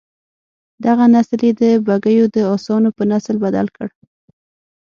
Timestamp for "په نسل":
2.97-3.35